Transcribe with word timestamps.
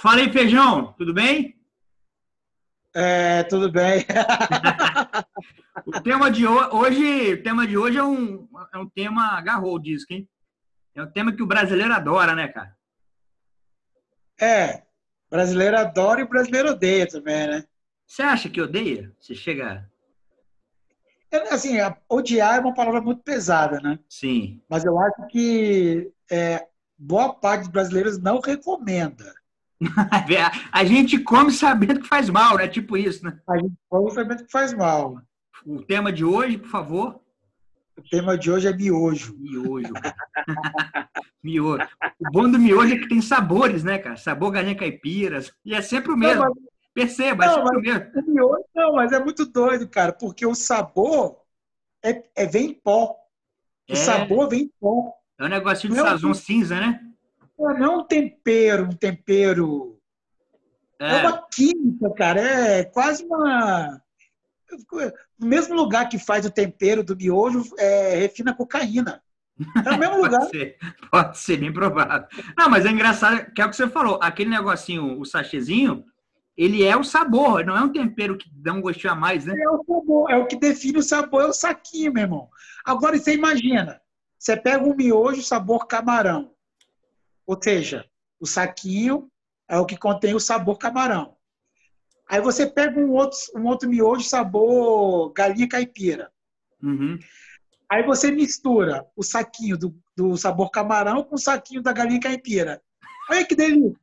Fala 0.00 0.20
aí, 0.20 0.32
Feijão, 0.32 0.92
tudo 0.92 1.12
bem? 1.12 1.60
É, 2.94 3.42
tudo 3.42 3.68
bem. 3.68 4.06
o 5.84 6.00
tema 6.00 6.30
de 6.30 6.46
hoje, 6.46 7.32
o 7.32 7.42
tema 7.42 7.66
de 7.66 7.76
hoje 7.76 7.98
é 7.98 8.04
um, 8.04 8.48
é 8.72 8.78
um 8.78 8.88
tema 8.88 9.36
agarrou 9.36 9.74
o 9.74 9.78
disco, 9.80 10.12
hein? 10.12 10.28
É 10.94 11.02
um 11.02 11.10
tema 11.10 11.34
que 11.34 11.42
o 11.42 11.48
brasileiro 11.48 11.92
adora, 11.92 12.32
né, 12.32 12.46
cara? 12.46 12.76
É, 14.40 14.84
brasileiro 15.28 15.76
adora 15.76 16.20
e 16.20 16.24
o 16.24 16.28
brasileiro 16.28 16.70
odeia 16.70 17.08
também, 17.08 17.48
né? 17.48 17.64
Você 18.06 18.22
acha 18.22 18.48
que 18.48 18.60
odeia? 18.60 19.12
Você 19.18 19.34
chega. 19.34 19.90
Assim, 21.50 21.74
odiar 22.08 22.58
é 22.58 22.60
uma 22.60 22.72
palavra 22.72 23.00
muito 23.00 23.24
pesada, 23.24 23.80
né? 23.80 23.98
Sim. 24.08 24.62
Mas 24.68 24.84
eu 24.84 24.96
acho 24.96 25.26
que 25.26 26.12
é, 26.30 26.68
boa 26.96 27.34
parte 27.34 27.62
dos 27.62 27.72
brasileiros 27.72 28.16
não 28.16 28.38
recomenda. 28.38 29.34
a 30.72 30.84
gente 30.84 31.18
come 31.20 31.52
sabendo 31.52 32.00
que 32.00 32.08
faz 32.08 32.28
mal, 32.28 32.56
né? 32.56 32.66
Tipo 32.68 32.96
isso, 32.96 33.24
né? 33.24 33.38
A 33.48 33.58
gente 33.58 33.74
come 33.88 34.10
sabendo 34.10 34.44
que 34.44 34.50
faz 34.50 34.72
mal. 34.72 35.20
O 35.64 35.82
tema 35.82 36.12
de 36.12 36.24
hoje, 36.24 36.58
por 36.58 36.68
favor. 36.68 37.20
O 37.96 38.02
tema 38.02 38.38
de 38.38 38.50
hoje 38.50 38.68
é 38.68 38.72
miojo. 38.72 39.36
Miojo. 39.38 39.92
miojo. 41.42 41.88
O 42.20 42.30
bom 42.32 42.50
do 42.50 42.58
miojo 42.58 42.94
é 42.94 42.98
que 42.98 43.08
tem 43.08 43.20
sabores, 43.20 43.82
né, 43.82 43.98
cara? 43.98 44.16
Sabor 44.16 44.52
galinha 44.52 44.76
caipiras. 44.76 45.52
E 45.64 45.74
é 45.74 45.82
sempre 45.82 46.12
o 46.12 46.16
mesmo. 46.16 46.44
Não, 46.44 46.54
mas... 46.54 46.68
Perceba, 46.94 47.46
não, 47.46 47.52
é 47.52 47.54
sempre 47.56 47.76
o 47.76 47.80
mesmo. 47.80 48.10
O 48.14 48.30
miojo, 48.32 48.64
não, 48.74 48.92
mas 48.94 49.12
é 49.12 49.22
muito 49.22 49.46
doido, 49.46 49.88
cara, 49.88 50.12
porque 50.12 50.46
o 50.46 50.54
sabor 50.54 51.40
é, 52.04 52.24
é 52.36 52.46
vem 52.46 52.70
em 52.70 52.74
pó. 52.74 53.16
O 53.88 53.92
é... 53.92 53.96
sabor 53.96 54.48
vem 54.48 54.62
em 54.62 54.72
pó. 54.80 55.12
É 55.38 55.44
um 55.44 55.48
negocinho 55.48 55.92
de 55.92 56.00
sazon 56.00 56.34
cinza, 56.34 56.80
né? 56.80 57.00
Não 57.58 57.84
é 57.84 57.88
um 57.88 58.04
tempero, 58.04 58.84
um 58.84 58.92
tempero. 58.92 59.98
É. 61.00 61.16
é 61.16 61.22
uma 61.22 61.46
química, 61.48 62.10
cara. 62.14 62.40
É 62.40 62.84
quase 62.84 63.24
uma. 63.24 64.00
No 65.38 65.46
mesmo 65.46 65.74
lugar 65.74 66.08
que 66.08 66.18
faz 66.18 66.44
o 66.44 66.50
tempero 66.50 67.02
do 67.02 67.16
miojo, 67.16 67.64
é, 67.78 68.16
refina 68.16 68.54
cocaína. 68.54 69.22
É 69.84 69.90
o 69.90 69.98
mesmo 69.98 70.16
lugar. 70.22 70.40
pode, 70.40 70.50
ser, 70.50 70.76
pode 71.10 71.38
ser, 71.38 71.56
bem 71.56 71.72
provável. 71.72 72.28
Não, 72.56 72.68
mas 72.68 72.84
é 72.84 72.90
engraçado, 72.90 73.50
que 73.52 73.60
é 73.60 73.64
o 73.64 73.70
que 73.70 73.76
você 73.76 73.88
falou. 73.88 74.18
Aquele 74.22 74.50
negocinho, 74.50 75.18
o 75.18 75.24
sachêzinho, 75.24 76.04
ele 76.56 76.84
é 76.84 76.96
o 76.96 77.04
sabor, 77.04 77.64
não 77.64 77.76
é 77.76 77.80
um 77.80 77.92
tempero 77.92 78.36
que 78.36 78.50
dá 78.52 78.72
um 78.72 78.80
gostinho 78.80 79.12
a 79.12 79.16
mais, 79.16 79.46
né? 79.46 79.54
É 79.58 79.70
o 79.70 79.82
sabor, 79.84 80.30
é 80.30 80.36
o 80.36 80.46
que 80.46 80.56
define 80.56 80.98
o 80.98 81.02
sabor, 81.02 81.42
é 81.42 81.46
o 81.46 81.52
saquinho, 81.52 82.12
meu 82.12 82.24
irmão. 82.24 82.48
Agora, 82.84 83.16
você 83.16 83.34
imagina, 83.34 84.00
você 84.38 84.56
pega 84.56 84.84
um 84.84 84.94
miojo 84.94 85.42
sabor 85.42 85.86
camarão. 85.86 86.52
Ou 87.48 87.58
seja, 87.60 88.04
o 88.38 88.46
saquinho 88.46 89.30
é 89.66 89.78
o 89.78 89.86
que 89.86 89.96
contém 89.96 90.34
o 90.34 90.40
sabor 90.40 90.76
camarão. 90.76 91.34
Aí 92.28 92.42
você 92.42 92.66
pega 92.66 93.00
um 93.00 93.10
outro, 93.12 93.38
um 93.56 93.64
outro 93.64 93.88
miojo 93.88 94.22
sabor 94.22 95.32
galinha 95.32 95.66
caipira. 95.66 96.30
Uhum. 96.82 97.18
Aí 97.90 98.02
você 98.02 98.30
mistura 98.30 99.06
o 99.16 99.22
saquinho 99.22 99.78
do, 99.78 99.98
do 100.14 100.36
sabor 100.36 100.70
camarão 100.70 101.24
com 101.24 101.36
o 101.36 101.38
saquinho 101.38 101.82
da 101.82 101.90
galinha 101.90 102.20
caipira. 102.20 102.82
Olha 103.30 103.46
que 103.46 103.56
delícia! 103.56 103.98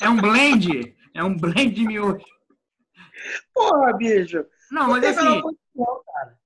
É 0.00 0.08
um 0.08 0.16
blend. 0.16 0.96
É 1.12 1.22
um 1.22 1.36
blend 1.36 1.74
de 1.74 1.86
miojo. 1.86 2.24
Porra, 3.52 3.92
bicho. 3.92 4.42
Não, 4.70 4.88
mas 4.88 5.04
assim. 5.04 5.42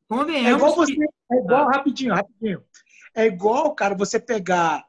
Convenhamos 0.08 0.50
é 0.50 0.56
igual 0.56 0.74
você. 0.74 0.94
Que... 0.96 1.04
É 1.30 1.36
igual, 1.36 1.68
ah. 1.68 1.72
rapidinho, 1.76 2.12
rapidinho. 2.12 2.64
É 3.14 3.26
igual, 3.26 3.72
cara, 3.72 3.94
você 3.94 4.18
pegar 4.18 4.84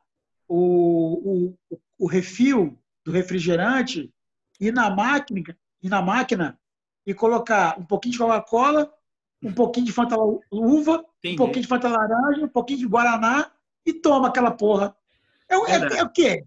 o, 0.53 1.53
o, 1.69 1.79
o 1.97 2.07
refil 2.07 2.77
do 3.05 3.11
refrigerante 3.11 4.13
e 4.59 4.69
na 4.69 4.89
máquina, 4.89 5.57
e 5.81 5.87
na 5.87 6.01
máquina 6.01 6.59
e 7.05 7.13
colocar 7.13 7.79
um 7.79 7.85
pouquinho 7.85 8.11
de 8.11 8.17
Coca-Cola, 8.17 8.93
um 9.41 9.53
pouquinho 9.53 9.85
de 9.85 9.93
Fanta 9.93 10.17
uva, 10.51 11.05
Entendi. 11.19 11.35
um 11.35 11.37
pouquinho 11.37 11.61
de 11.61 11.67
Fanta 11.69 11.87
laranja, 11.87 12.43
um 12.43 12.49
pouquinho 12.49 12.79
de 12.79 12.85
Guaraná 12.85 13.49
e 13.85 13.93
toma 13.93 14.27
aquela 14.27 14.51
porra. 14.51 14.93
É, 15.49 15.55
é, 15.55 15.99
é 15.99 16.03
o 16.03 16.09
quê? 16.09 16.43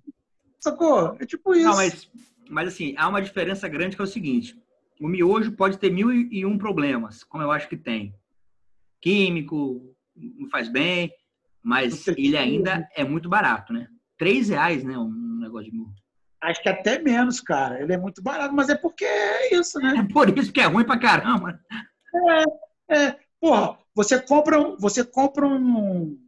Sacou? 0.61 1.17
É 1.19 1.25
tipo 1.25 1.55
isso. 1.55 1.67
Não, 1.67 1.77
mas, 1.77 2.11
mas 2.51 2.69
assim, 2.69 2.95
há 2.99 3.09
uma 3.09 3.23
diferença 3.23 3.67
grande 3.69 3.97
que 3.97 4.03
é 4.03 4.05
o 4.05 4.09
seguinte: 4.09 4.55
o 5.01 5.09
miojo 5.09 5.53
pode 5.53 5.79
ter 5.79 5.91
mil 5.91 6.13
e 6.13 6.45
um 6.45 6.59
problemas, 6.59 7.25
como 7.25 7.43
eu 7.43 7.51
acho 7.51 7.69
que 7.69 7.77
tem. 7.77 8.15
Químico, 9.01 9.97
não 10.15 10.49
faz 10.51 10.69
bem, 10.69 11.11
mas 11.65 12.07
ele 12.07 12.37
ainda 12.37 12.87
é 12.95 13.03
muito 13.03 13.29
barato, 13.29 13.73
né? 13.73 13.89
Três 14.19 14.51
reais, 14.51 14.85
né? 14.85 14.99
Um 14.99 15.39
negócio 15.41 15.71
de 15.71 15.77
miojo. 15.77 15.95
Acho 16.43 16.63
que 16.63 16.69
até 16.69 16.99
menos, 17.01 17.41
cara. 17.41 17.81
Ele 17.81 17.95
é 17.95 17.97
muito 17.97 18.23
barato, 18.23 18.55
mas 18.55 18.69
é 18.69 18.75
porque 18.75 19.05
é 19.05 19.55
isso, 19.55 19.79
né? 19.79 19.95
É 20.07 20.13
por 20.13 20.39
isso 20.39 20.53
que 20.53 20.61
é 20.61 20.67
ruim 20.67 20.85
pra 20.85 20.99
caramba. 20.99 21.59
É, 22.91 22.97
é. 22.97 23.17
Porra, 23.41 23.79
você 23.95 24.21
compra, 24.21 24.59
você 24.79 25.03
compra 25.03 25.47
um, 25.47 26.19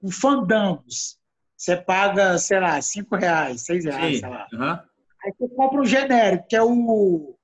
um 0.00 0.10
fandangos. 0.10 1.18
Você 1.56 1.76
paga, 1.76 2.38
sei 2.38 2.60
lá, 2.60 2.80
cinco 2.80 3.16
reais, 3.16 3.64
seis 3.64 3.84
reais, 3.84 4.14
Sim. 4.14 4.20
sei 4.20 4.28
lá. 4.28 4.46
Uhum. 4.52 4.78
Aí 5.24 5.32
você 5.38 5.48
compra 5.54 5.80
um 5.80 5.84
genérico, 5.84 6.46
que 6.48 6.56
é 6.56 6.62
o 6.62 7.36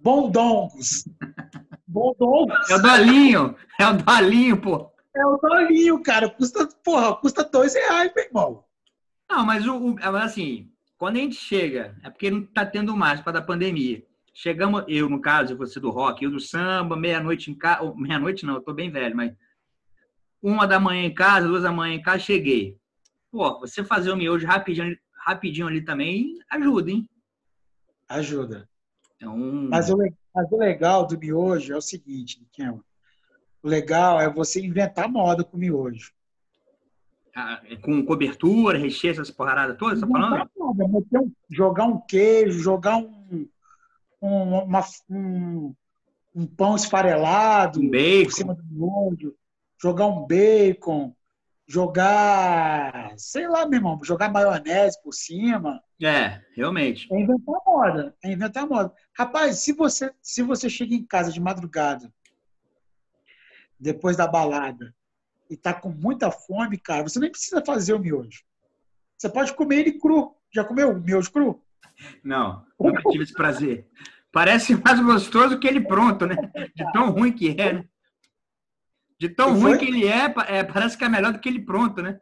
Bondongos. 0.00 1.04
Bondongos. 1.86 2.70
É 2.70 2.76
o 2.76 2.82
Dolinho. 2.82 3.56
É 3.78 3.86
o 3.86 3.96
Dolinho, 3.98 4.60
pô. 4.60 4.93
É 5.16 5.24
o 5.24 5.36
Dolinho, 5.36 6.02
cara. 6.02 6.28
Custa, 6.28 6.66
porra, 6.84 7.14
custa 7.16 7.44
dois 7.44 7.74
reais, 7.74 8.12
meu 8.14 8.24
irmão. 8.24 8.64
Não, 9.30 9.44
mas 9.44 9.66
o, 9.66 9.94
o 9.94 10.16
assim, 10.16 10.70
quando 10.98 11.16
a 11.16 11.20
gente 11.20 11.36
chega, 11.36 11.96
é 12.02 12.10
porque 12.10 12.30
não 12.30 12.40
está 12.40 12.66
tendo 12.66 12.96
mais 12.96 13.20
para 13.20 13.34
da 13.34 13.42
pandemia. 13.42 14.04
Chegamos, 14.32 14.84
eu 14.88 15.08
no 15.08 15.20
caso, 15.20 15.56
você 15.56 15.78
do 15.78 15.90
rock, 15.90 16.24
eu 16.24 16.30
do 16.30 16.40
samba, 16.40 16.96
meia-noite 16.96 17.50
em 17.50 17.54
casa, 17.54 17.92
meia-noite 17.94 18.44
não, 18.44 18.54
eu 18.54 18.60
tô 18.60 18.74
bem 18.74 18.90
velho, 18.90 19.14
mas 19.14 19.32
uma 20.42 20.66
da 20.66 20.80
manhã 20.80 21.04
em 21.04 21.14
casa, 21.14 21.46
duas 21.46 21.62
da 21.62 21.70
manhã 21.70 21.94
em 21.94 22.02
casa, 22.02 22.18
cheguei. 22.18 22.76
Pô, 23.30 23.60
você 23.60 23.84
fazer 23.84 24.10
o 24.10 24.16
miojo 24.16 24.46
rapidinho, 24.46 24.98
rapidinho 25.12 25.68
ali 25.68 25.82
também 25.82 26.38
ajuda, 26.50 26.90
hein? 26.90 27.08
Ajuda. 28.08 28.68
Então... 29.16 29.36
Mas, 29.70 29.88
o, 29.90 29.96
mas 30.34 30.50
o 30.50 30.56
legal 30.56 31.06
do 31.06 31.18
miojo 31.18 31.72
é 31.72 31.76
o 31.76 31.80
seguinte, 31.80 32.40
Niquema. 32.40 32.84
Legal 33.64 34.20
é 34.20 34.28
você 34.28 34.60
inventar 34.60 35.08
moda 35.08 35.42
com 35.42 35.56
miojo. 35.56 36.12
Ah, 37.34 37.62
é 37.68 37.76
com 37.76 38.04
cobertura, 38.04 38.78
recheio, 38.78 39.12
essas 39.12 39.30
porradas 39.30 39.76
todas, 39.78 40.00
tá 40.00 40.06
falando? 40.06 40.50
Não, 40.54 41.32
jogar 41.50 41.84
um 41.86 41.98
queijo, 41.98 42.60
jogar 42.60 42.98
um, 42.98 43.48
um, 44.22 44.58
uma, 44.58 44.84
um, 45.10 45.74
um 46.34 46.46
pão 46.46 46.76
esfarelado 46.76 47.80
um 47.80 47.90
bacon. 47.90 48.24
por 48.24 48.32
cima 48.32 48.54
do 48.54 48.64
molho, 48.70 49.34
jogar 49.82 50.06
um 50.06 50.26
bacon, 50.26 51.16
jogar, 51.66 53.14
sei 53.16 53.48
lá, 53.48 53.66
meu 53.66 53.78
irmão, 53.78 53.98
jogar 54.04 54.30
maionese 54.30 55.02
por 55.02 55.12
cima. 55.12 55.82
É, 56.00 56.40
realmente. 56.54 57.12
É 57.12 57.18
inventar 57.18 57.60
moda, 57.66 58.14
é 58.22 58.30
inventar 58.30 58.68
moda. 58.68 58.92
Rapaz, 59.16 59.60
se 59.60 59.72
você, 59.72 60.12
se 60.20 60.42
você 60.42 60.68
chega 60.68 60.94
em 60.94 61.04
casa 61.04 61.32
de 61.32 61.40
madrugada, 61.40 62.12
depois 63.84 64.16
da 64.16 64.26
balada, 64.26 64.94
e 65.50 65.58
tá 65.58 65.74
com 65.74 65.90
muita 65.90 66.30
fome, 66.30 66.78
cara, 66.78 67.02
você 67.02 67.20
nem 67.20 67.30
precisa 67.30 67.62
fazer 67.62 67.92
o 67.92 67.98
miojo. 67.98 68.42
Você 69.16 69.28
pode 69.28 69.52
comer 69.52 69.80
ele 69.80 69.98
cru. 69.98 70.34
Já 70.50 70.64
comeu 70.64 70.90
o 70.90 71.00
miojo 71.00 71.30
cru? 71.30 71.62
Não, 72.22 72.64
nunca 72.80 73.02
tive 73.10 73.24
esse 73.24 73.34
prazer. 73.34 73.86
Parece 74.32 74.74
mais 74.74 74.98
gostoso 75.00 75.60
que 75.60 75.68
ele 75.68 75.82
pronto, 75.82 76.26
né? 76.26 76.34
De 76.74 76.90
tão 76.92 77.10
ruim 77.10 77.30
que 77.30 77.50
é, 77.50 77.74
né? 77.74 77.84
De 79.18 79.28
tão 79.28 79.60
ruim 79.60 79.76
que 79.76 79.84
ele 79.84 80.08
é, 80.08 80.34
é, 80.48 80.64
parece 80.64 80.96
que 80.96 81.04
é 81.04 81.08
melhor 81.08 81.32
do 81.32 81.38
que 81.38 81.48
ele 81.48 81.60
pronto, 81.60 82.02
né? 82.02 82.18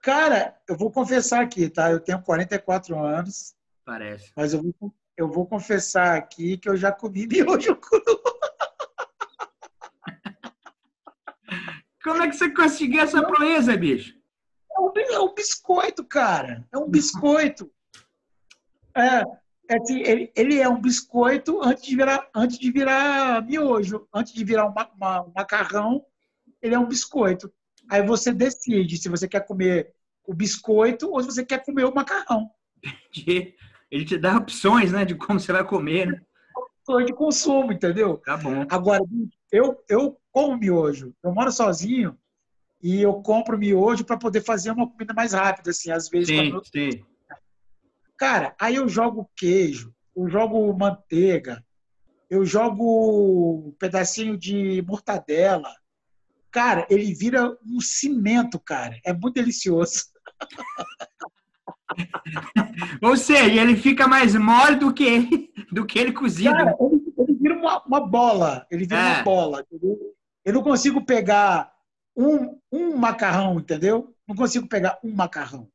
Cara, 0.00 0.56
eu 0.68 0.76
vou 0.76 0.90
confessar 0.90 1.42
aqui, 1.42 1.68
tá? 1.68 1.90
Eu 1.90 2.00
tenho 2.00 2.22
44 2.22 2.96
anos. 2.96 3.54
Parece. 3.84 4.32
Mas 4.36 4.54
eu 4.54 4.62
vou, 4.62 4.94
eu 5.16 5.28
vou 5.28 5.46
confessar 5.46 6.16
aqui 6.16 6.56
que 6.56 6.68
eu 6.68 6.76
já 6.76 6.92
comi 6.92 7.26
miojo 7.28 7.74
cru. 7.76 8.19
Como 12.02 12.22
é 12.22 12.28
que 12.28 12.36
você 12.36 12.50
conseguiu 12.50 13.02
essa 13.02 13.22
proeza, 13.22 13.76
bicho? 13.76 14.14
É 14.76 14.80
um, 14.80 14.92
é 14.96 15.20
um 15.20 15.34
biscoito, 15.34 16.04
cara. 16.04 16.66
É 16.72 16.78
um 16.78 16.88
biscoito. 16.88 17.70
É, 18.96 19.22
é 19.68 19.76
assim, 19.76 20.00
ele, 20.00 20.32
ele, 20.34 20.58
é 20.58 20.68
um 20.68 20.80
biscoito 20.80 21.62
antes 21.62 21.84
de 21.84 21.94
virar, 21.94 22.28
antes 22.34 22.58
de 22.58 22.70
virar 22.70 23.46
miojo, 23.46 24.08
antes 24.12 24.32
de 24.32 24.44
virar 24.44 24.66
uma, 24.66 24.90
uma, 24.96 25.22
um 25.22 25.32
macarrão, 25.34 26.04
ele 26.62 26.74
é 26.74 26.78
um 26.78 26.88
biscoito. 26.88 27.52
Aí 27.88 28.02
você 28.02 28.32
decide 28.32 28.96
se 28.96 29.08
você 29.08 29.28
quer 29.28 29.46
comer 29.46 29.94
o 30.26 30.34
biscoito 30.34 31.10
ou 31.10 31.20
se 31.20 31.26
você 31.26 31.44
quer 31.44 31.64
comer 31.64 31.84
o 31.84 31.94
macarrão. 31.94 32.50
Ele 33.90 34.04
te 34.04 34.16
dá 34.16 34.36
opções, 34.36 34.92
né, 34.92 35.04
de 35.04 35.14
como 35.14 35.40
você 35.40 35.52
vai 35.52 35.64
comer, 35.64 36.06
né? 36.06 36.20
De 37.04 37.12
consumo, 37.12 37.72
entendeu? 37.72 38.18
Tá 38.18 38.36
bom. 38.36 38.66
Agora, 38.68 39.02
eu, 39.52 39.80
eu 39.88 40.19
como 40.32 40.56
miojo. 40.56 41.14
Eu 41.22 41.32
moro 41.32 41.50
sozinho 41.50 42.16
e 42.82 43.00
eu 43.00 43.14
compro 43.14 43.58
miojo 43.58 44.04
para 44.04 44.16
poder 44.16 44.42
fazer 44.42 44.70
uma 44.70 44.88
comida 44.88 45.12
mais 45.12 45.32
rápida, 45.32 45.70
assim, 45.70 45.90
às 45.90 46.08
vezes. 46.08 46.28
Sim, 46.28 46.52
sim. 46.72 47.04
Cara, 48.16 48.54
aí 48.60 48.76
eu 48.76 48.88
jogo 48.88 49.30
queijo, 49.34 49.94
eu 50.14 50.28
jogo 50.28 50.72
manteiga, 50.74 51.64
eu 52.28 52.44
jogo 52.44 53.68
um 53.68 53.72
pedacinho 53.78 54.36
de 54.36 54.84
mortadela. 54.86 55.74
Cara, 56.50 56.86
ele 56.90 57.14
vira 57.14 57.56
um 57.64 57.80
cimento, 57.80 58.58
cara. 58.58 58.98
É 59.04 59.12
muito 59.12 59.34
delicioso. 59.34 60.04
Ou 63.02 63.16
seja, 63.16 63.60
ele 63.60 63.76
fica 63.76 64.06
mais 64.06 64.34
mole 64.34 64.76
do 64.76 64.92
que, 64.92 65.50
do 65.72 65.86
que 65.86 65.98
ele 65.98 66.12
cozido. 66.12 66.50
Cara, 66.50 66.76
ele, 66.80 67.14
ele 67.18 67.34
vira 67.34 67.56
uma, 67.56 67.82
uma, 67.84 68.06
bola. 68.06 68.66
Ele 68.70 68.86
vira 68.86 69.00
é. 69.00 69.14
uma 69.14 69.22
bola. 69.22 69.64
Entendeu? 69.72 69.98
Eu 70.50 70.54
não 70.54 70.62
consigo 70.62 71.04
pegar 71.04 71.72
um, 72.16 72.58
um 72.72 72.96
macarrão, 72.96 73.60
entendeu? 73.60 74.14
Não 74.26 74.34
consigo 74.34 74.66
pegar 74.66 74.98
um 75.02 75.12
macarrão. 75.14 75.68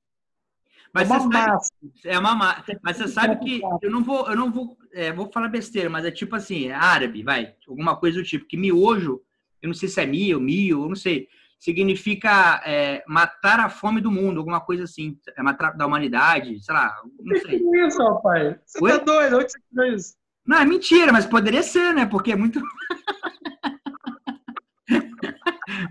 Mas 0.94 1.10
é 1.10 1.13
uma 1.13 1.27
massa. 1.27 1.72
é 2.06 2.19
uma 2.19 2.36
massa. 2.36 2.80
Mas 2.81 2.98
você 2.98 3.07
sabe 3.07 3.38
que 3.38 3.62
eu 3.81 3.89
não 3.89 4.04
vou, 4.04 4.30
eu 4.30 4.36
não 4.36 4.51
vou, 4.51 4.77
é, 4.94 5.12
vou 5.12 5.31
falar 5.31 5.48
besteira, 5.48 5.89
mas 5.89 6.06
é 6.06 6.12
tipo 6.12 6.36
assim, 6.36 6.68
é 6.68 6.74
árabe, 6.74 7.24
vai, 7.24 7.56
alguma 7.68 7.95
coisa 7.95 8.19
do 8.19 8.24
tipo. 8.24 8.45
Que 8.45 8.57
miojo, 8.57 9.22
eu 9.62 9.68
não 9.68 9.74
sei 9.74 9.89
se 9.89 10.01
é 10.01 10.06
mio, 10.06 10.39
mio, 10.39 10.83
eu 10.83 10.89
não 10.89 10.95
sei 10.95 11.27
significa 11.57 12.62
é, 12.66 13.04
matar 13.07 13.60
a 13.60 13.69
fome 13.69 14.00
do 14.01 14.12
mundo, 14.12 14.38
alguma 14.38 14.62
coisa 14.62 14.83
assim, 14.83 15.18
é 15.36 15.42
matar 15.42 15.72
da 15.72 15.88
humanidade, 15.88 16.63
sei 16.63 16.75
lá, 16.75 16.95
não 17.19 17.38
sei. 17.38 17.60
Que 17.60 17.77
é 17.77 17.88
isso, 17.88 18.04
rapaz? 18.04 18.57
Você 18.66 18.83
Oi? 18.83 18.92
tá 18.92 18.98
doido? 18.98 19.38
Onde 19.38 19.51
você 19.51 19.95
isso? 19.95 20.16
Não, 20.45 20.60
é 20.60 20.66
mentira, 20.66 21.12
mas 21.12 21.25
poderia 21.25 21.63
ser, 21.63 21.94
né? 21.94 22.06
Porque 22.06 22.31
é 22.31 22.36
muito. 22.36 22.62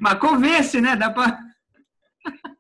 Mas 0.05 0.19
convence, 0.19 0.79
né? 0.83 0.95
Dá 0.95 1.11
pra. 1.11 1.41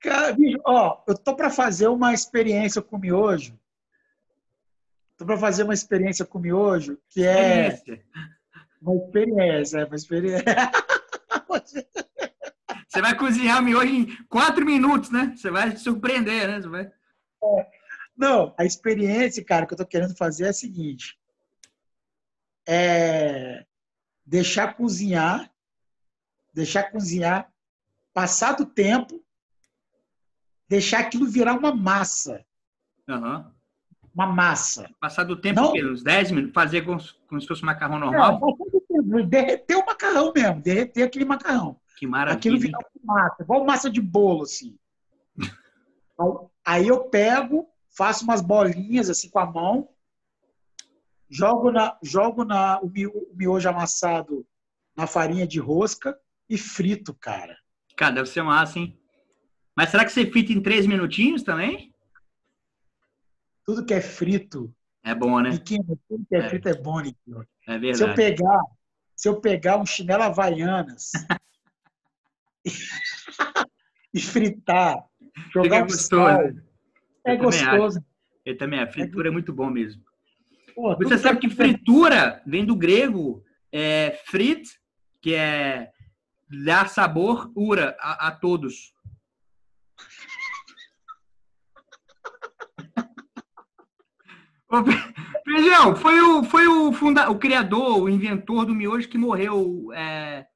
Cara, 0.01 0.33
bicho, 0.33 0.59
ó, 0.65 1.03
eu 1.07 1.15
tô 1.15 1.37
para 1.37 1.51
fazer 1.51 1.89
uma 1.89 2.15
experiência 2.15 2.81
com 2.81 2.97
miojo. 2.97 3.59
Tô 5.19 5.27
para 5.27 5.37
fazer 5.37 5.63
uma 5.63 5.75
experiência 5.75 6.25
com 6.25 6.39
miojo, 6.39 6.99
que 7.11 7.23
é. 7.23 7.79
Uma 8.81 8.97
experiência, 8.97 9.79
é 9.81 9.85
uma 9.85 9.95
experiência. 9.95 10.45
Você 12.89 13.03
vai 13.03 13.15
cozinhar 13.15 13.63
miojo 13.63 13.93
em 13.93 14.25
quatro 14.27 14.65
minutos, 14.65 15.11
né? 15.11 15.35
Você 15.37 15.51
vai 15.51 15.71
se 15.73 15.85
surpreender, 15.85 16.49
né? 16.49 16.61
Vai... 16.61 16.85
É. 16.87 17.71
Não, 18.17 18.55
a 18.59 18.65
experiência, 18.65 19.45
cara, 19.45 19.67
que 19.67 19.75
eu 19.75 19.79
tô 19.79 19.85
querendo 19.85 20.17
fazer 20.17 20.47
é 20.47 20.49
a 20.49 20.55
seguinte. 20.55 21.19
É 22.67 23.67
deixar 24.25 24.75
cozinhar, 24.75 25.54
deixar 26.55 26.85
cozinhar, 26.85 27.53
passar 28.13 28.53
do 28.53 28.65
tempo, 28.65 29.23
deixar 30.69 31.01
aquilo 31.01 31.27
virar 31.27 31.55
uma 31.55 31.75
massa. 31.75 32.45
Uhum. 33.09 33.45
Uma 34.15 34.27
massa. 34.27 34.89
Passar 35.01 35.25
do 35.25 35.37
tempo, 35.37 35.61
Não, 35.61 35.93
uns 35.93 36.03
10 36.05 36.31
minutos, 36.31 36.55
fazer 36.55 36.83
como, 36.83 37.01
como 37.27 37.41
se 37.41 37.49
fosse 37.49 37.65
macarrão 37.65 37.99
normal? 37.99 38.41
Não, 38.41 39.27
derreter 39.27 39.77
o 39.77 39.85
macarrão 39.85 40.33
mesmo, 40.33 40.63
derreter 40.63 41.03
aquele 41.03 41.25
macarrão. 41.25 41.81
Que 41.97 42.07
maravilha. 42.07 42.39
Aquilo 42.39 42.59
vira 42.59 42.79
massa, 43.03 43.43
igual 43.43 43.65
massa 43.65 43.91
de 43.91 44.01
bolo, 44.01 44.45
assim. 44.45 44.79
Aí 46.65 46.87
eu 46.87 47.05
pego, 47.09 47.69
faço 47.91 48.25
umas 48.25 48.41
bolinhas 48.41 49.11
assim 49.11 49.29
com 49.29 49.41
a 49.41 49.47
mão, 49.47 49.89
jogo, 51.29 51.73
na, 51.73 51.99
jogo 52.03 52.45
na, 52.45 52.81
o, 52.81 52.91
miojo 53.35 53.69
amassado 53.69 54.47
na 54.97 55.07
farinha 55.07 55.47
de 55.47 55.59
rosca 55.59 56.17
e 56.55 56.59
frito, 56.59 57.15
cara. 57.15 57.57
Cara, 57.97 58.15
deve 58.15 58.29
ser 58.29 58.43
massa, 58.43 58.79
hein? 58.79 58.99
Mas 59.77 59.91
será 59.91 60.05
que 60.05 60.13
você 60.13 60.27
frita 60.27 60.53
em 60.53 60.63
três 60.63 60.87
minutinhos 60.87 61.43
também? 61.43 61.93
Tudo 63.65 63.85
que 63.85 63.95
é 63.95 64.01
frito. 64.01 64.75
É 65.05 65.15
bom, 65.15 65.41
né? 65.41 65.51
Pequeno, 65.51 65.99
tudo 66.09 66.25
que 66.27 66.35
é, 66.35 66.39
é. 66.39 66.49
frito 66.49 66.69
é 66.69 66.75
bom, 66.75 67.01
Niquinho. 67.01 67.47
É 67.67 67.79
verdade. 67.79 67.99
Se 67.99 68.05
eu 68.05 68.15
pegar, 68.15 68.61
se 69.17 69.29
eu 69.29 69.41
pegar 69.41 69.79
um 69.79 69.87
chinelo 69.87 70.23
Havaianas 70.23 71.13
e 74.15 74.21
fritar, 74.21 75.05
jogar 75.53 75.83
um 75.83 75.87
gostoso. 75.87 76.63
É 77.25 77.37
gostoso. 77.37 78.05
Eu 78.45 78.57
também, 78.57 78.81
a 78.81 78.87
fritura 78.87 79.29
é, 79.29 79.31
é 79.31 79.33
muito 79.33 79.53
bom 79.53 79.71
mesmo. 79.71 80.03
Pô, 80.75 80.97
Você 80.97 81.19
sabe 81.19 81.41
que, 81.41 81.49
que 81.49 81.55
fritura 81.55 82.43
vem 82.47 82.65
do 82.65 82.77
grego 82.77 83.43
é, 83.73 84.19
frit, 84.27 84.79
que 85.21 85.35
é 85.35 85.91
dar 86.49 86.89
sabor, 86.89 87.51
ura, 87.55 87.97
a, 88.01 88.29
a 88.29 88.31
todos. 88.33 88.93
Feijão, 95.45 95.95
foi 95.95 96.21
o, 96.21 96.43
foi 96.43 96.67
o, 96.67 96.93
funda, 96.93 97.31
o 97.31 97.39
criador, 97.39 98.03
o 98.03 98.09
inventor 98.09 98.67
do 98.67 98.75
miojo 98.75 99.09
que 99.09 99.19
morreu 99.19 99.93
é, 99.93 100.47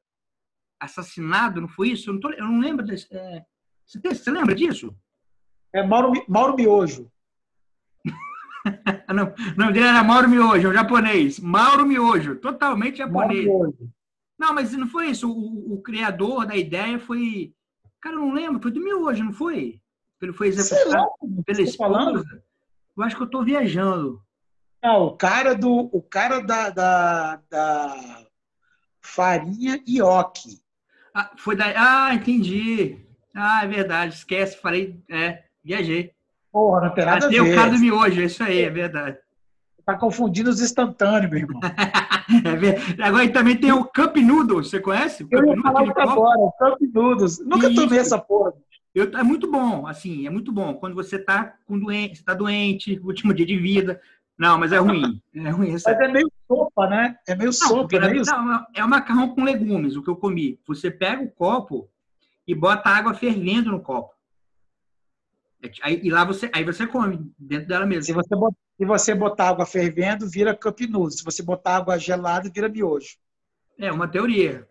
assassinado, 0.81 1.61
não 1.61 1.69
foi 1.69 1.91
isso? 1.91 2.11
Eu 2.11 2.15
não, 2.15 2.21
tô, 2.21 2.31
eu 2.31 2.45
não 2.45 2.59
lembro. 2.59 2.85
Desse, 2.85 3.07
é, 3.15 3.45
você, 3.85 4.01
você, 4.01 4.31
lembra 4.31 4.55
disso? 4.55 4.97
É 5.73 5.87
Mauro, 5.87 6.13
Mauro 6.29 6.57
Miojo. 6.57 7.11
não, 9.15 9.35
não, 9.57 9.73
dele 9.73 9.87
era 9.87 10.03
Mauro 10.03 10.29
Miojo, 10.29 10.67
é 10.67 10.71
um 10.71 10.75
japonês. 10.75 11.39
Mauro 11.39 11.87
Miojo, 11.87 12.37
totalmente 12.37 12.99
japonês. 12.99 13.47
Não, 14.39 14.55
mas 14.55 14.73
não 14.73 14.87
foi 14.87 15.09
isso. 15.11 15.31
O, 15.31 15.75
o, 15.75 15.83
criador 15.83 16.47
da 16.47 16.57
ideia 16.57 16.99
foi. 16.99 17.53
Cara, 18.01 18.15
eu 18.15 18.21
não 18.21 18.33
lembro, 18.33 18.63
foi 18.63 18.71
do 18.71 18.81
Miojo, 18.81 19.25
não 19.25 19.33
foi? 19.33 19.81
Ele 20.21 20.33
foi 20.33 20.49
executado 20.49 21.09
pela 21.45 21.63
esposa. 21.63 21.93
Falando? 21.93 22.25
Eu 22.97 23.03
acho 23.03 23.17
que 23.17 23.23
eu 23.23 23.27
estou 23.27 23.45
viajando. 23.45 24.23
Não, 24.83 25.07
o 25.07 25.17
cara 25.17 25.55
do. 25.55 25.89
O 25.93 26.01
cara 26.03 26.41
da, 26.41 26.71
da, 26.71 27.41
da 27.51 28.27
farinha 29.01 29.83
ioki. 29.87 30.61
Ah, 31.13 31.33
foi 31.37 31.57
da. 31.57 31.65
Ah, 31.77 32.15
entendi. 32.15 33.05
Ah, 33.35 33.65
é 33.65 33.67
verdade. 33.67 34.15
Esquece, 34.15 34.61
falei. 34.61 35.03
É, 35.09 35.45
viajei. 35.65 36.13
Porra, 36.53 36.83
não 36.83 36.95
tem 36.95 37.05
nada 37.05 37.27
a 37.27 37.29
ver. 37.29 37.41
o 37.41 37.55
cara 37.55 37.71
do 37.71 37.79
miojo, 37.79 38.21
é 38.21 38.25
isso 38.25 38.43
aí, 38.43 38.63
é 38.63 38.71
verdade. 38.71 39.19
Tá 39.89 39.97
confundindo 39.97 40.51
os 40.51 40.61
instantâneos, 40.61 41.31
meu 41.31 41.41
irmão. 41.41 41.61
é. 43.01 43.03
Agora 43.03 43.27
também 43.33 43.57
tem 43.57 43.73
o 43.73 43.87
Cup 43.87 44.19
Noodles, 44.19 44.69
você 44.69 44.79
conhece? 44.79 45.25
O 45.25 45.29
Eu 45.31 45.47
ia 45.47 45.63
falar 45.63 45.83
isso 45.83 45.99
agora, 45.99 46.39
o 46.39 46.53
Cup 46.53 46.79
Noodles. 46.93 47.39
Nunca 47.39 47.71
isso. 47.71 47.83
tomei 47.83 47.99
essa 47.99 48.19
porra. 48.19 48.53
Eu, 48.95 49.05
é 49.19 49.23
muito 49.23 49.51
bom, 49.51 49.87
assim, 49.87 50.27
é 50.27 50.31
muito 50.31 50.53
bom. 50.53 50.75
Quando 50.75 50.95
você 50.95 51.19
tá 51.19 51.55
com 51.65 51.79
doente, 51.79 52.19
você 52.19 52.23
tá 52.23 52.35
doente, 52.35 53.01
último 53.03 53.33
dia 53.33 53.47
de 53.47 53.57
vida, 53.57 53.99
não, 54.39 54.59
mas 54.59 54.73
é 54.73 54.77
ruim. 54.77 55.23
É 55.35 55.49
ruim 55.49 55.73
mas 55.73 55.87
é 55.87 56.09
meio 56.09 56.31
sopa, 56.47 56.87
né? 56.87 57.17
É 57.27 57.35
meio 57.35 57.47
não, 57.47 57.53
sopa, 57.55 57.99
não 57.99 58.09
é 58.09 58.17
isso? 58.19 58.31
Não, 58.31 58.67
é 58.77 58.85
um 58.85 58.89
macarrão 58.89 59.35
com 59.35 59.43
legumes, 59.43 59.97
o 59.97 60.03
que 60.03 60.11
eu 60.11 60.17
comi. 60.17 60.61
Você 60.67 60.91
pega 60.91 61.23
o 61.23 61.31
copo 61.31 61.89
e 62.47 62.55
bota 62.55 62.91
água 62.91 63.15
fervendo 63.15 63.71
no 63.71 63.81
copo. 63.81 64.18
É 65.63 65.71
aí, 65.83 66.01
e 66.03 66.11
lá 66.11 66.25
você, 66.25 66.51
aí 66.55 66.65
você 66.65 66.87
come, 66.87 67.33
dentro 67.39 67.69
dela 67.69 67.85
mesmo. 67.85 68.05
Se 68.05 68.13
você, 68.13 68.35
botar, 68.35 68.57
se 68.77 68.85
você 68.85 69.15
botar 69.15 69.49
água 69.49 69.67
fervendo, 69.67 70.29
vira 70.29 70.55
cup 70.55 70.81
noodle. 70.81 71.11
Se 71.11 71.25
você 71.25 71.43
botar 71.43 71.77
água 71.77 71.99
gelada, 71.99 72.51
vira 72.53 72.69
miojo. 72.69 73.17
É 73.79 73.91
uma 73.91 74.09
teoria. 74.09 74.67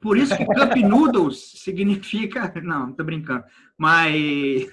Por 0.00 0.16
isso 0.16 0.36
que 0.36 0.44
cup 0.44 0.74
noodles 0.82 1.52
significa... 1.62 2.52
Não, 2.62 2.92
tô 2.92 3.04
brincando. 3.04 3.44
Mas... 3.78 4.66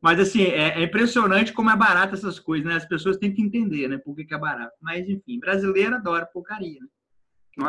Mas, 0.00 0.20
assim, 0.20 0.42
é, 0.42 0.80
é, 0.80 0.82
impressionante 0.82 1.52
como 1.52 1.70
é 1.70 1.76
barato 1.76 2.14
essas 2.14 2.38
coisas, 2.38 2.66
né? 2.66 2.76
As 2.76 2.84
pessoas 2.84 3.16
têm 3.16 3.32
que 3.32 3.42
entender, 3.42 3.88
né? 3.88 3.98
Por 3.98 4.14
que, 4.14 4.24
que 4.24 4.34
é 4.34 4.38
barato. 4.38 4.76
Mas, 4.80 5.08
enfim, 5.08 5.40
brasileiro 5.40 5.96
adora 5.96 6.26
porcaria, 6.26 6.80
né? 6.80 6.86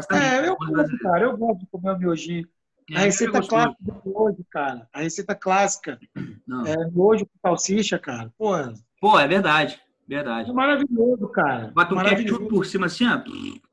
Também. 0.08 0.24
É, 0.24 0.48
eu 0.48 0.56
gosto, 0.56 0.98
cara. 1.00 1.24
Eu 1.24 1.38
gosto 1.38 1.60
de 1.60 1.68
comer 1.68 1.92
o 1.92 1.98
miojinho. 1.98 2.48
É, 2.92 2.98
a 2.98 3.00
receita 3.02 3.42
clássica 3.42 3.78
do 3.80 4.02
miojo, 4.06 4.46
cara. 4.50 4.88
A 4.94 5.02
receita 5.02 5.36
clássica. 5.36 6.00
Não. 6.48 6.66
É 6.66 6.76
miojo 6.90 7.26
com 7.26 7.50
salsicha, 7.50 8.00
cara. 8.00 8.34
Pô, 8.38 8.54
Pô, 9.00 9.20
é 9.20 9.28
verdade. 9.28 9.80
Verdade. 10.08 10.50
É 10.50 10.54
maravilhoso, 10.54 11.28
cara. 11.30 11.72
Bota 11.74 11.94
um 11.94 12.04
ketchup 12.04 12.50
por 12.50 12.66
cima 12.66 12.88
assim, 12.88 13.06
ó. 13.06 13.22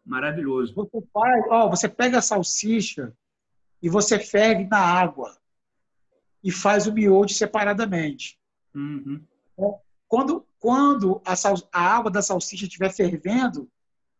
Maravilhoso. 0.05 0.75
Você 0.75 1.03
faz, 1.13 1.45
ó, 1.49 1.69
você 1.69 1.89
pega 1.89 2.19
a 2.19 2.23
salsicha 2.23 3.13
e 3.83 3.89
você 3.89 4.19
ferve 4.19 4.65
na 4.65 4.79
água 4.79 5.35
e 6.45 6.53
faz 6.53 6.87
o 6.87 6.93
miojo 6.93 7.35
separadamente. 7.35 8.39
Uhum. 8.75 9.23
Quando, 10.07 10.47
quando 10.59 11.21
a, 11.25 11.35
sal, 11.35 11.55
a 11.73 11.81
água 11.81 12.11
da 12.11 12.21
salsicha 12.23 12.67
estiver 12.67 12.93
fervendo, 12.93 13.69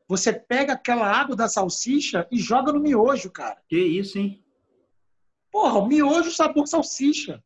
você 0.09 0.33
pega 0.33 0.73
aquela 0.73 1.07
água 1.09 1.37
da 1.37 1.49
salsicha 1.49 2.27
e 2.31 2.39
joga 2.39 2.73
no 2.73 2.81
miojo, 2.81 3.31
cara. 3.31 3.61
Que 3.69 3.79
isso, 3.79 4.19
hein? 4.19 4.43
Porra, 5.57 5.79
o 5.79 5.87
miojo 5.87 6.31
sabor 6.31 6.67
salsicha. 6.67 7.43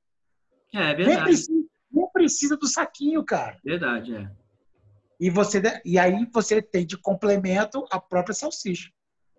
É, 0.74 0.90
é 0.90 0.94
verdade. 0.96 1.06
Nem 1.06 1.22
precisa, 1.22 1.64
nem 1.92 2.10
precisa 2.12 2.56
do 2.56 2.66
saquinho, 2.66 3.24
cara. 3.24 3.56
Verdade, 3.64 4.16
é. 4.16 4.28
E, 5.20 5.30
você, 5.30 5.62
e 5.84 5.96
aí 5.96 6.26
você 6.32 6.60
tem 6.60 6.84
de 6.84 6.98
complemento 6.98 7.86
a 7.88 8.00
própria 8.00 8.34
salsicha. 8.34 8.90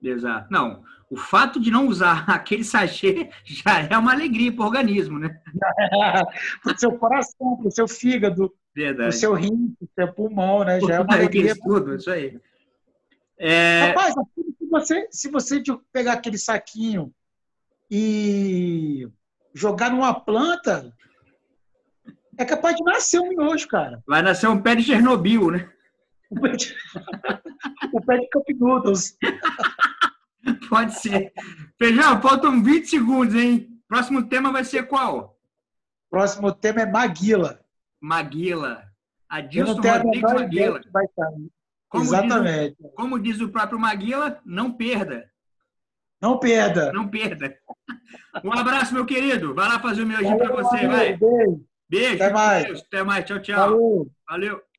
Exato. 0.01 0.47
Não, 0.49 0.85
o 1.09 1.17
fato 1.17 1.59
de 1.59 1.69
não 1.69 1.85
usar 1.85 2.23
aquele 2.31 2.63
sachê 2.63 3.29
já 3.43 3.81
é 3.89 3.97
uma 3.97 4.13
alegria 4.13 4.55
para 4.55 4.63
o 4.63 4.67
organismo, 4.67 5.19
né? 5.19 5.37
para 6.63 6.73
o 6.73 6.79
seu 6.79 6.97
coração, 6.97 7.57
para 7.57 7.67
o 7.67 7.71
seu 7.71 7.89
fígado, 7.89 8.53
Verdade. 8.73 9.09
o 9.09 9.19
seu 9.19 9.33
rim, 9.33 9.75
o 9.81 9.87
seu 9.93 10.13
pulmão, 10.13 10.63
né? 10.63 10.79
Já 10.79 10.95
é 10.95 10.99
uma 11.01 11.11
alegria. 11.13 11.57
Tudo, 11.57 11.95
isso 11.95 12.09
aí. 12.09 12.39
É... 13.37 13.87
Rapaz, 13.87 14.13
se 14.13 14.69
você, 14.69 15.07
se 15.11 15.29
você 15.29 15.61
pegar 15.91 16.13
aquele 16.13 16.37
saquinho 16.37 17.13
e 17.91 19.05
jogar 19.53 19.91
numa 19.91 20.17
planta, 20.17 20.95
é 22.37 22.45
capaz 22.45 22.77
de 22.77 22.83
nascer 22.83 23.19
um 23.19 23.27
miojo, 23.27 23.67
cara. 23.67 24.01
Vai 24.07 24.21
nascer 24.21 24.47
um 24.47 24.61
pé 24.61 24.75
de 24.75 24.83
Chernobyl, 24.83 25.51
né? 25.51 25.69
O 26.29 26.39
pé 26.39 26.51
de, 26.55 26.73
o 27.91 28.01
pé 28.07 28.17
de 28.17 28.29
Cup 28.29 28.49
Noodles. 28.57 29.17
Pode 30.69 30.97
ser. 30.97 31.33
Feijão, 31.77 32.21
faltam 32.21 32.63
20 32.63 32.87
segundos, 32.87 33.35
hein? 33.35 33.69
Próximo 33.89 34.23
tema 34.23 34.53
vai 34.53 34.63
ser 34.63 34.87
qual? 34.87 35.37
Próximo 36.09 36.51
tema 36.53 36.81
é 36.81 36.85
Maguila. 36.85 37.59
Maguila. 38.01 38.83
Adilson 39.29 39.81
Rodrigues 39.81 40.21
Maguila. 40.21 40.81
Como 41.89 42.05
Exatamente. 42.05 42.77
Diz 42.79 42.85
o, 42.85 42.95
como 42.95 43.19
diz 43.19 43.41
o 43.41 43.49
próprio 43.49 43.77
Maguila, 43.77 44.39
não 44.45 44.71
perda. 44.71 45.29
Não 46.21 46.39
perda. 46.39 46.91
Não 46.93 47.07
perda. 47.07 47.57
Um 48.43 48.53
abraço, 48.53 48.93
meu 48.93 49.05
querido. 49.05 49.53
Vai 49.53 49.67
lá 49.67 49.79
fazer 49.79 50.03
o 50.03 50.05
meu 50.05 50.37
para 50.37 50.51
você, 50.51 50.87
vai. 50.87 51.17
Beijo. 51.17 51.65
Beijo. 51.89 52.23
Até 52.23 52.33
mais. 52.33 52.79
Até 52.79 53.03
mais. 53.03 53.25
Tchau, 53.25 53.39
tchau. 53.41 53.57
Valeu. 53.57 54.11
Valeu. 54.29 54.70